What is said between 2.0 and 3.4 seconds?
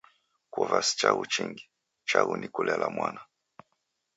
chaghu ni kulela mwana.